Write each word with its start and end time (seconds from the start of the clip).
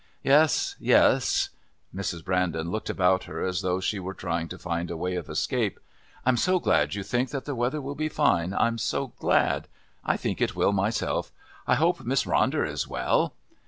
"Yes, 0.23 0.75
yes," 0.79 1.49
Mrs. 1.93 2.25
Brandon 2.25 2.71
looked 2.71 2.89
about 2.89 3.25
her 3.25 3.45
as 3.45 3.61
though 3.61 3.79
she 3.79 3.99
were 3.99 4.15
trying 4.15 4.47
to 4.47 4.57
find 4.57 4.89
a 4.89 4.97
way 4.97 5.13
of 5.13 5.29
escape. 5.29 5.79
"I'm 6.25 6.37
so 6.37 6.57
glad 6.59 6.95
you 6.95 7.03
think 7.03 7.29
that 7.29 7.45
the 7.45 7.53
weather 7.53 7.81
will 7.81 7.93
be 7.93 8.09
fine. 8.09 8.51
I'm 8.55 8.79
so 8.79 9.09
glad. 9.19 9.67
I 10.03 10.17
think 10.17 10.41
it 10.41 10.55
will 10.55 10.71
myself. 10.71 11.31
I 11.67 11.75
hope 11.75 12.01
Miss 12.01 12.23
Ronder 12.23 12.65
is 12.67 12.87
well." 12.87 13.35